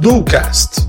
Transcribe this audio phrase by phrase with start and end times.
[0.00, 0.88] Ducast.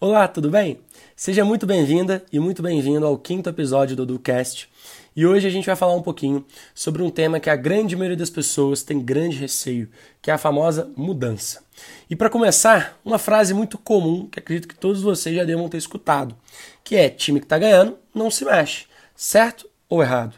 [0.00, 0.80] Olá, tudo bem?
[1.14, 4.70] Seja muito bem-vinda e muito bem-vindo ao quinto episódio do Ducast.
[5.14, 8.16] E hoje a gente vai falar um pouquinho sobre um tema que a grande maioria
[8.16, 9.90] das pessoas tem grande receio,
[10.22, 11.62] que é a famosa mudança.
[12.08, 15.76] E para começar, uma frase muito comum que acredito que todos vocês já devam ter
[15.76, 16.34] escutado,
[16.82, 18.86] que é time que está ganhando não se mexe,
[19.18, 20.36] certo ou errado?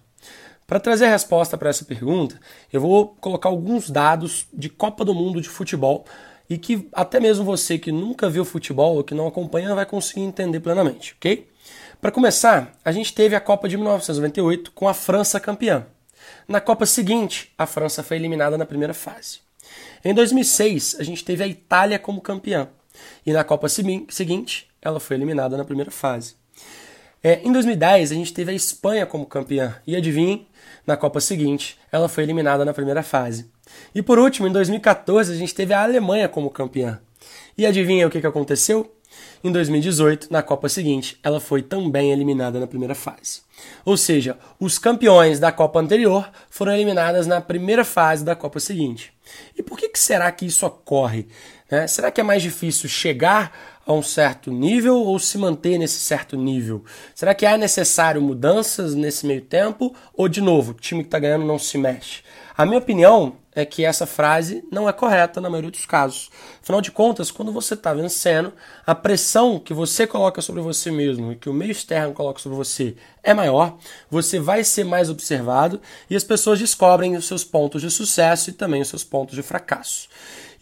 [0.66, 2.40] Para trazer a resposta para essa pergunta,
[2.72, 6.06] eu vou colocar alguns dados de Copa do Mundo de futebol
[6.48, 10.22] e que até mesmo você que nunca viu futebol ou que não acompanha vai conseguir
[10.22, 11.46] entender plenamente, ok?
[12.00, 15.86] Para começar, a gente teve a Copa de 1998 com a França campeã.
[16.48, 19.40] Na Copa seguinte, a França foi eliminada na primeira fase.
[20.02, 22.68] Em 2006, a gente teve a Itália como campeã.
[23.26, 26.39] E na Copa seguinte, ela foi eliminada na primeira fase.
[27.22, 29.76] É, em 2010, a gente teve a Espanha como campeã.
[29.86, 30.46] E adivinhem,
[30.86, 33.50] na Copa seguinte, ela foi eliminada na primeira fase.
[33.94, 36.98] E por último, em 2014, a gente teve a Alemanha como campeã.
[37.58, 38.90] E adivinha o que, que aconteceu?
[39.44, 43.42] Em 2018, na Copa seguinte, ela foi também eliminada na primeira fase.
[43.84, 49.12] Ou seja, os campeões da Copa anterior foram eliminados na primeira fase da Copa seguinte.
[49.56, 51.26] E por que, que será que isso ocorre?
[51.70, 51.86] Né?
[51.86, 56.36] Será que é mais difícil chegar a um certo nível ou se manter nesse certo
[56.36, 56.84] nível?
[57.14, 59.94] Será que é necessário mudanças nesse meio tempo?
[60.14, 62.22] Ou, de novo, o time que está ganhando não se mexe?
[62.56, 66.30] A minha opinião é que essa frase não é correta na maioria dos casos.
[66.62, 68.52] Afinal de contas, quando você está vencendo,
[68.86, 72.56] a pressão que você coloca sobre você mesmo e que o meio externo coloca sobre
[72.56, 73.76] você é maior,
[74.10, 78.52] você vai ser mais observado e as pessoas descobrem os seus pontos de sucesso e
[78.52, 80.08] também os seus pontos de fracasso.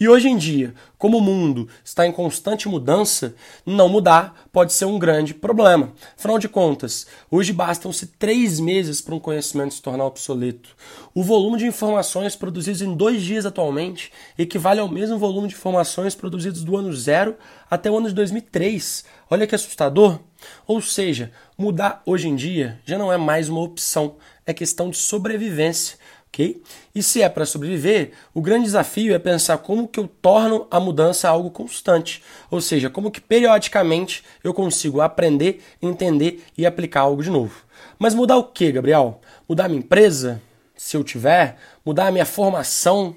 [0.01, 3.35] E hoje em dia, como o mundo está em constante mudança,
[3.67, 5.93] não mudar pode ser um grande problema.
[6.17, 10.77] Afinal de contas, hoje bastam-se três meses para um conhecimento se tornar obsoleto.
[11.13, 16.15] O volume de informações produzidas em dois dias atualmente equivale ao mesmo volume de informações
[16.15, 17.37] produzidas do ano zero
[17.71, 19.05] até o ano de 2003.
[19.31, 20.21] Olha que assustador!
[20.67, 24.17] Ou seja, mudar hoje em dia já não é mais uma opção,
[24.47, 25.99] é questão de sobrevivência
[26.29, 26.63] ok?
[26.95, 30.79] E se é para sobreviver, o grande desafio é pensar como que eu torno a
[30.79, 37.23] mudança algo constante, ou seja, como que periodicamente eu consigo aprender, entender e aplicar algo
[37.23, 37.65] de novo.
[37.99, 39.21] Mas mudar o que, Gabriel?
[39.49, 40.41] Mudar minha empresa,
[40.79, 43.17] se eu tiver, mudar a minha formação,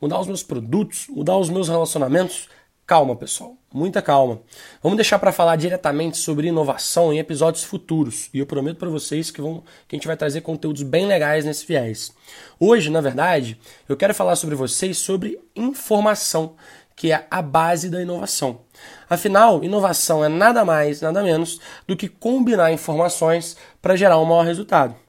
[0.00, 2.48] mudar os meus produtos, mudar os meus relacionamentos?
[2.86, 4.40] Calma, pessoal, muita calma.
[4.82, 8.30] Vamos deixar para falar diretamente sobre inovação em episódios futuros.
[8.32, 11.44] E eu prometo para vocês que, vão, que a gente vai trazer conteúdos bem legais
[11.44, 12.12] nesse viés.
[12.58, 16.56] Hoje, na verdade, eu quero falar sobre vocês sobre informação,
[16.96, 18.62] que é a base da inovação.
[19.08, 24.44] Afinal, inovação é nada mais, nada menos do que combinar informações para gerar um maior
[24.44, 25.01] resultado.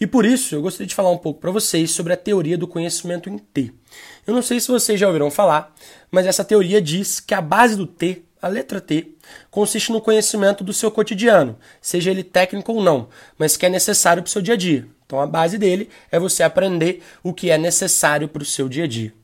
[0.00, 2.68] E por isso, eu gostaria de falar um pouco para vocês sobre a teoria do
[2.68, 3.72] conhecimento em T.
[4.26, 5.74] Eu não sei se vocês já ouviram falar,
[6.10, 9.14] mas essa teoria diz que a base do T, a letra T,
[9.50, 14.22] consiste no conhecimento do seu cotidiano, seja ele técnico ou não, mas que é necessário
[14.22, 14.86] para o seu dia a dia.
[15.08, 18.84] Então a base dele é você aprender o que é necessário para o seu dia
[18.84, 19.14] a dia.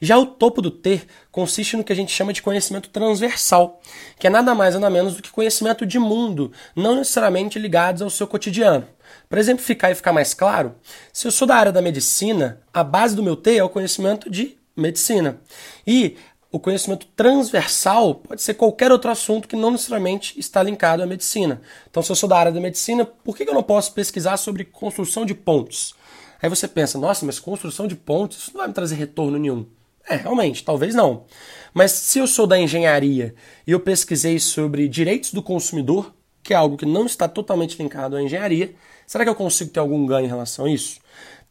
[0.00, 3.82] Já o topo do T consiste no que a gente chama de conhecimento transversal,
[4.18, 8.08] que é nada mais nada menos do que conhecimento de mundo, não necessariamente ligados ao
[8.08, 8.86] seu cotidiano.
[9.28, 10.76] Para exemplificar e ficar mais claro,
[11.12, 14.30] se eu sou da área da medicina, a base do meu T é o conhecimento
[14.30, 15.40] de medicina.
[15.86, 16.16] E
[16.54, 21.60] o conhecimento transversal pode ser qualquer outro assunto que não necessariamente está linkado à medicina.
[21.90, 24.64] Então, se eu sou da área da medicina, por que eu não posso pesquisar sobre
[24.64, 25.94] construção de pontes?
[26.40, 29.66] Aí você pensa, nossa, mas construção de pontes, isso não vai me trazer retorno nenhum.
[30.08, 31.24] É, realmente, talvez não.
[31.72, 33.34] Mas se eu sou da engenharia
[33.66, 38.14] e eu pesquisei sobre direitos do consumidor, que é algo que não está totalmente linkado
[38.14, 38.76] à engenharia,
[39.08, 41.00] será que eu consigo ter algum ganho em relação a isso?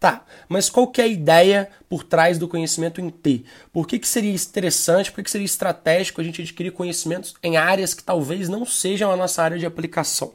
[0.04, 3.46] Tá, mas qual que é a ideia por trás do conhecimento em T?
[3.72, 7.56] Por que, que seria interessante, por que, que seria estratégico a gente adquirir conhecimentos em
[7.56, 10.34] áreas que talvez não sejam a nossa área de aplicação?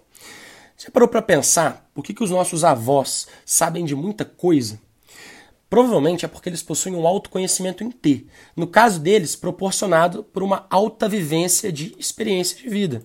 [0.75, 4.81] Você parou para pensar por que, que os nossos avós sabem de muita coisa?
[5.71, 8.25] Provavelmente é porque eles possuem um autoconhecimento em T.
[8.57, 13.03] No caso deles, proporcionado por uma alta vivência de experiência de vida.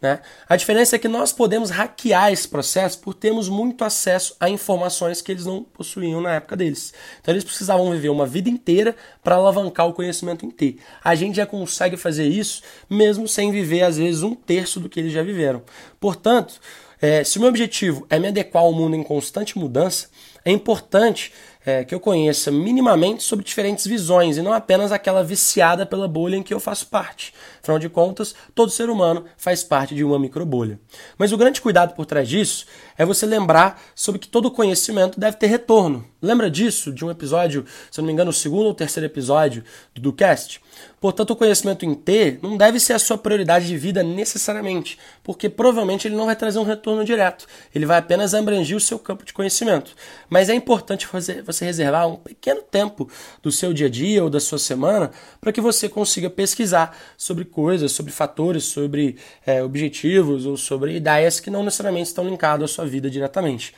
[0.00, 0.20] Né?
[0.48, 5.20] A diferença é que nós podemos hackear esse processo por termos muito acesso a informações
[5.20, 6.94] que eles não possuíam na época deles.
[7.20, 10.78] Então eles precisavam viver uma vida inteira para alavancar o conhecimento em T.
[11.04, 15.00] A gente já consegue fazer isso mesmo sem viver, às vezes, um terço do que
[15.00, 15.62] eles já viveram.
[16.00, 16.60] Portanto,
[17.00, 20.08] é, se o meu objetivo é me adequar ao mundo em constante mudança,
[20.44, 21.32] é importante
[21.66, 26.36] é, que eu conheça minimamente sobre diferentes visões e não apenas aquela viciada pela bolha
[26.36, 27.34] em que eu faço parte.
[27.60, 30.78] Afinal de contas, todo ser humano faz parte de uma microbolha.
[31.18, 32.66] Mas o grande cuidado por trás disso
[32.96, 36.06] é você lembrar sobre que todo conhecimento deve ter retorno.
[36.22, 39.64] Lembra disso, de um episódio, se eu não me engano, o segundo ou terceiro episódio
[39.92, 40.60] do DuCast?
[41.00, 45.48] Portanto, o conhecimento em T não deve ser a sua prioridade de vida necessariamente, porque
[45.48, 47.46] provavelmente ele não vai trazer um retorno direto.
[47.74, 49.94] Ele vai apenas abranger o seu campo de conhecimento.
[50.28, 53.08] Mas é importante você reservar um pequeno tempo
[53.42, 55.10] do seu dia a dia ou da sua semana
[55.40, 59.16] para que você consiga pesquisar sobre coisas, sobre fatores, sobre
[59.46, 63.74] é, objetivos ou sobre ideias que não necessariamente estão linkadas à sua vida diretamente.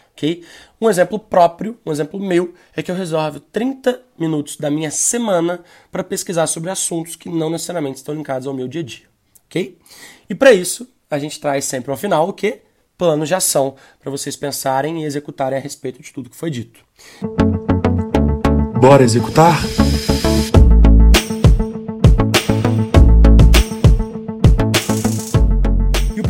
[0.81, 5.61] Um exemplo próprio, um exemplo meu, é que eu resolvo 30 minutos da minha semana
[5.91, 9.06] para pesquisar sobre assuntos que não necessariamente estão linkados ao meu dia a dia.
[9.47, 9.79] ok?
[10.29, 12.61] E para isso, a gente traz sempre ao final o que?
[12.97, 16.81] Planos de ação, para vocês pensarem e executarem a respeito de tudo que foi dito.
[18.81, 19.56] Bora executar?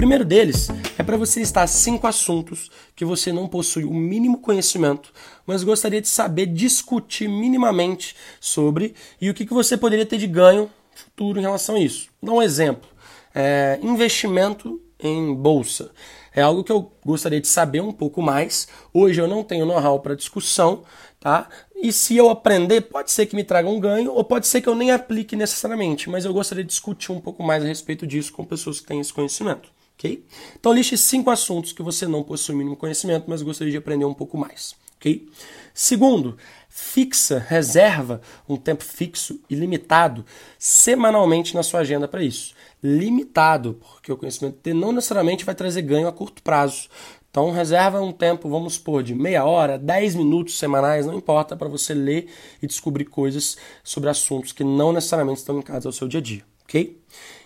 [0.09, 5.13] Primeiro deles é para você listar cinco assuntos que você não possui o mínimo conhecimento,
[5.47, 10.27] mas gostaria de saber discutir minimamente sobre e o que, que você poderia ter de
[10.27, 12.09] ganho futuro em relação a isso.
[12.23, 12.89] Vou dar um exemplo.
[13.35, 15.91] É, investimento em bolsa.
[16.35, 18.67] É algo que eu gostaria de saber um pouco mais.
[18.95, 20.85] Hoje eu não tenho know-how para discussão,
[21.21, 21.51] tá?
[21.77, 24.71] E se eu aprender, pode ser que me traga um ganho, ou pode ser que
[24.71, 28.33] eu nem aplique necessariamente, mas eu gostaria de discutir um pouco mais a respeito disso
[28.33, 29.77] com pessoas que têm esse conhecimento.
[29.99, 30.25] Ok?
[30.59, 34.15] Então liste cinco assuntos que você não possui mínimo conhecimento, mas gostaria de aprender um
[34.15, 34.77] pouco mais.
[34.97, 35.29] ok?
[35.75, 36.37] Segundo,
[36.69, 40.25] fixa, reserva um tempo fixo e limitado
[40.59, 42.55] semanalmente na sua agenda para isso.
[42.83, 46.89] Limitado, porque o conhecimento não necessariamente vai trazer ganho a curto prazo.
[47.31, 51.69] Então reserva um tempo, vamos supor, de meia hora, 10 minutos semanais, não importa, para
[51.69, 52.29] você ler
[52.63, 56.45] e descobrir coisas sobre assuntos que não necessariamente estão ligados ao seu dia a dia,
[56.69, 56.99] ok?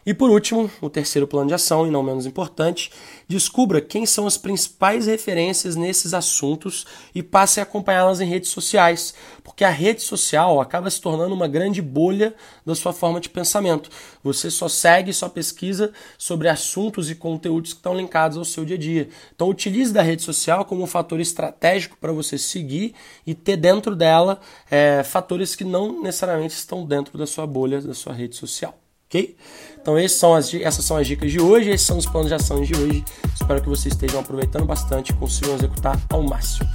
[0.04, 2.90] E por último, o terceiro plano de ação, e não menos importante,
[3.28, 6.84] descubra quem são as principais referências nesses assuntos
[7.14, 9.14] e passe a acompanhá-las em redes sociais,
[9.44, 12.34] porque a rede social acaba se tornando uma grande bolha
[12.66, 13.90] da sua forma de pensamento.
[14.24, 18.76] Você só segue, só pesquisa sobre assuntos e conteúdos que estão linkados ao seu dia
[18.76, 19.08] a dia.
[19.32, 22.92] Então utilize da rede social como um fator estratégico para você seguir
[23.24, 27.94] e ter dentro dela é, fatores que não necessariamente estão dentro da sua bolha, da
[27.94, 28.81] sua rede social
[29.12, 29.36] ok?
[29.80, 32.62] Então são as, essas são as dicas de hoje, esses são os planos de ação
[32.62, 33.04] de hoje.
[33.34, 36.68] Espero que vocês estejam aproveitando bastante e consigam executar ao máximo.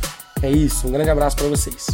[0.44, 1.88] É isso, um grande abraço para vocês.